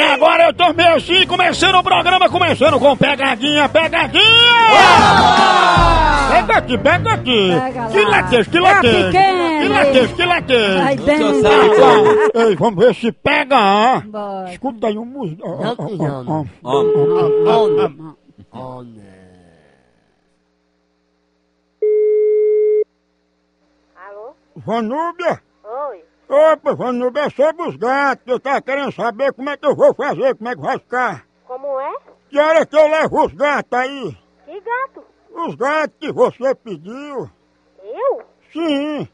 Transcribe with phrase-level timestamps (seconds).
[0.00, 4.22] E agora eu tô meio assim, começando o programa, começando com pegadinha, pegadinha!
[6.30, 7.50] Pega aqui, pega aqui!
[7.60, 10.78] Pega latejo, que latejo!
[10.78, 11.20] Vai bem.
[12.34, 14.02] Ei, vamos ver se pega, ah.
[14.06, 14.50] Bora.
[14.50, 15.42] Escuta aí um músico.
[18.52, 19.02] Oh, né.
[24.08, 24.34] Alô?
[24.56, 25.42] Vanúbia?
[26.30, 28.24] Opa, Vanúbia, é sobre os gatos.
[28.24, 31.26] Eu tava querendo saber como é que eu vou fazer, como é que vai ficar.
[31.44, 31.92] Como é?
[32.28, 34.16] Que hora que eu levo os gatos aí?
[34.44, 35.04] Que gato?
[35.32, 37.28] Os gatos que você pediu?
[37.82, 38.22] Eu?
[38.52, 39.08] Sim,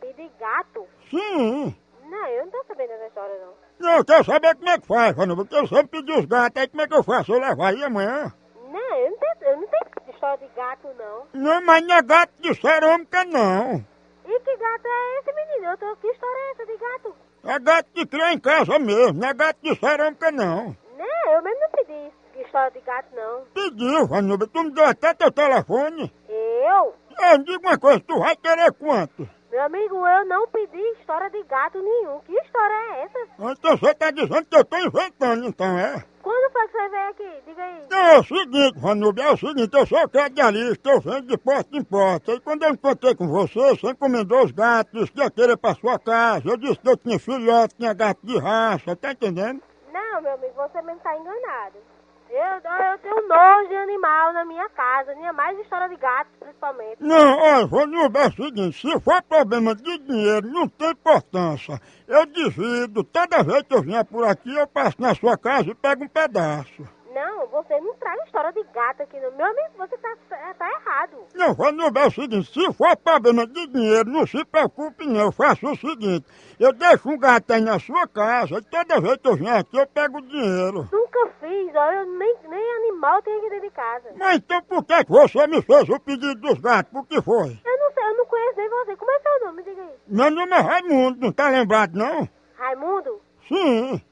[0.00, 0.86] Pedi gato?
[1.10, 1.76] sim.
[2.08, 3.54] Não, eu não tô sabendo dessa história não.
[3.80, 6.60] Não, eu quero saber como é que faz, Vanúbia, porque eu sempre pedi os gatos,
[6.60, 7.32] aí como é que eu faço?
[7.32, 8.32] Eu levo aí amanhã?
[8.70, 11.26] Não, eu não tenho, eu não tenho história de gato não.
[11.32, 13.84] Não, mas não é gato de cerâmica, não.
[14.24, 15.72] E que gato é esse, menino?
[15.72, 17.16] Eu tô, que história é essa de gato?
[17.44, 20.76] É gato que cria em casa mesmo, não é gato de cerâmica, não.
[20.96, 23.44] Não, eu mesmo não pedi história de gato não.
[23.54, 26.12] Pediu, Vanúbia, tu me deu até teu telefone.
[26.28, 26.94] Eu?
[27.18, 29.28] Eu me diga uma coisa, tu vai querer quanto?
[29.50, 32.20] Meu amigo, eu não pedi história de gato nenhum.
[32.20, 33.18] Que história é essa?
[33.38, 36.04] Então você tá dizendo que eu tô inventando, então, é?
[36.22, 37.42] Quando foi que você veio aqui?
[37.46, 37.82] Diga aí.
[37.90, 41.76] Não, é o seguinte, Vanúbia, é o seguinte, eu sou credialista, eu vendo de porta
[41.76, 42.32] em porta.
[42.32, 45.74] E quando eu encontrei com você, você encomendou os gatos, disse que ia querer pra
[45.74, 46.48] sua casa.
[46.48, 49.60] Eu disse que eu tinha filhote, tinha gato de raça, tá entendendo?
[49.92, 51.78] Não, meu amigo, você mesmo tá enganado.
[52.30, 54.31] Eu, eu tenho nojo de animal
[54.62, 56.96] minha casa, minha mais história de gato, principalmente.
[57.00, 61.80] Não, olha, Vanúbia, é o seguinte, se for problema de dinheiro, não tem importância.
[62.06, 65.74] Eu divido, toda vez que eu vier por aqui, eu passo na sua casa e
[65.74, 66.86] pego um pedaço.
[67.14, 70.16] Não, você não traz história de gato aqui no meu amigo, você tá,
[70.58, 71.18] tá errado.
[71.34, 75.32] Não, Vanúbia, é o seguinte, se for problema de dinheiro, não se preocupe não, eu
[75.32, 76.24] faço o seguinte,
[76.58, 79.76] eu deixo um gato aí na sua casa e toda vez que eu vier aqui
[79.76, 80.88] eu pego o dinheiro.
[80.90, 84.08] Nunca fiz, ó, eu nem, nem animal tenho aqui dentro de casa.
[84.16, 86.92] Mas então por que você me fez o pedido dos gatos?
[86.92, 87.60] Por que foi?
[87.64, 88.96] Eu não sei, eu não conheço nem você.
[88.96, 89.62] Como é seu nome?
[89.62, 89.94] Diga aí.
[90.08, 92.26] Meu nome é Raimundo, não tá lembrado não?
[92.56, 93.20] Raimundo?
[93.48, 94.11] Sim, Não.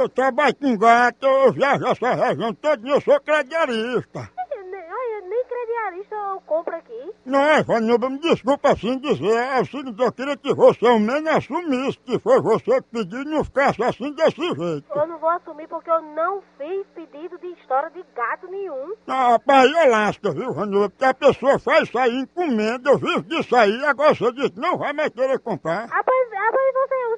[0.00, 4.30] Eu trabalho com gato, eu viajo essa região toda eu sou crediarista.
[4.56, 7.12] Eu nem- Olha, nem crediarista eu compro aqui.
[7.24, 10.98] Não é, Vanúbia, me desculpa assim dizer, é o seguinte, eu queria que você ao
[10.98, 14.84] menos assumisse que foi você que pediu e não ficasse assim desse jeito.
[14.94, 18.94] Eu não vou assumir porque eu não fiz pedido de história de gato nenhum.
[19.06, 20.88] Ah, rapaz, eu lasca, viu, Vanúbia?
[20.90, 24.60] Porque a pessoa faz isso aí, encomenda, eu vivo disso aí, agora você diz que
[24.60, 25.88] não vai mais querer comprar.
[25.92, 26.02] Ah,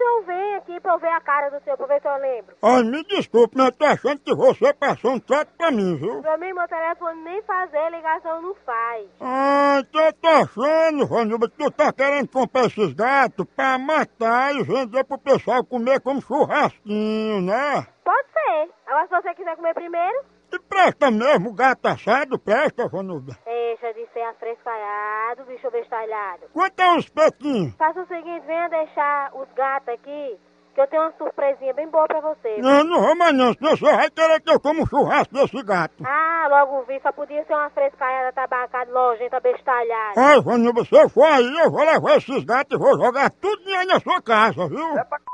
[0.00, 1.76] pois, ah, pois você, o senhor vem aqui pra eu ver a cara do senhor,
[1.76, 2.56] pra ver se eu lembro.
[2.62, 6.22] Olha, me desculpe, mas eu tô achando que você passou um trato pra mim, viu?
[6.22, 9.08] Meu amigo, meu telefone nem fazer ligação não faz.
[9.20, 14.54] Ah, então eu tô achando, Vanúbia, que tu tá querendo comprar esses gatos pra matar
[14.54, 17.86] e vender pro pessoal comer como churrasquinho, né?
[18.04, 18.70] Pode ser.
[18.86, 23.36] Agora, se você quiser comer primeiro, E presta mesmo, gato assado, presta, Vanúbia.
[23.80, 26.42] Deixa de ser afrescalhado, bicho bestalhado.
[26.52, 27.74] Quanto é um espetinho?
[27.78, 30.38] Faça o seguinte, venha deixar os gatos aqui,
[30.74, 32.58] que eu tenho uma surpresinha bem boa pra você.
[32.58, 35.62] Não, não vou mais não, senão você vai querer que eu como um churrasco desse
[35.62, 36.04] gato.
[36.04, 40.14] Ah, logo vi, só podia ser uma frescalhada tabacada, nojenta, bestalhada.
[40.16, 40.40] Ai,
[40.84, 43.98] se eu for aí, eu vou levar esses gatos e vou jogar tudo aí na
[44.00, 44.98] sua casa, viu?
[44.98, 45.24] É pra c...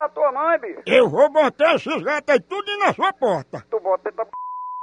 [0.00, 0.82] da tua mãe, bicho.
[0.86, 3.64] Eu vou botar esses gatos aí tudo na sua porta.
[3.70, 4.39] Tu bota dentro da p...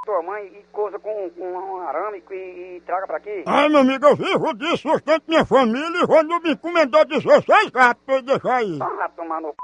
[0.08, 3.44] tua mãe e coisa com, com um arame e, e traga pra aqui.
[3.46, 8.14] Ai, meu amigo, eu vivo disso, sustento minha família e Vanúbia encomendou 16 gatos pra
[8.14, 8.78] eu deixar aí.
[8.80, 9.56] Ah, tomar no c...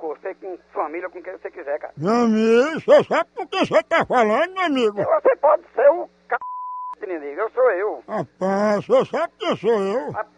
[0.00, 1.92] Você com família, com quem você quiser, cara.
[1.98, 4.96] Meu amigo, você sabe com quem você tá falando, meu amigo?
[4.96, 7.06] Você pode ser o c...
[7.06, 7.42] menino.
[7.42, 8.02] Eu sou eu.
[8.08, 10.16] Rapaz, você sabe quem sou eu?
[10.16, 10.30] A p...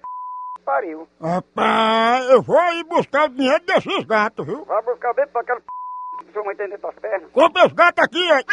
[0.64, 1.08] pariu.
[1.22, 4.64] Rapaz, eu vou aí buscar o dinheiro desses gatos, viu?
[4.64, 5.66] Vai buscar dentro daquela p...
[6.26, 7.30] que sua mãe tem dentro das pernas.
[7.30, 8.44] Compra os gatos aqui, aí.